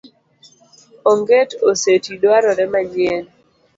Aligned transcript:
Onget 1.11 1.49
oseti 1.69 2.11
dwarore 2.21 2.65
manyien. 2.71 3.25